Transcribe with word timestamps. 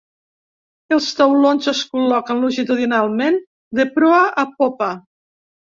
Els 0.97 1.09
taulons 1.19 1.69
es 1.73 1.83
col·loquen 1.91 2.41
longitudinalment 2.47 3.41
de 3.81 3.89
proa 3.97 4.27
a 4.45 4.49
popa. 4.59 4.95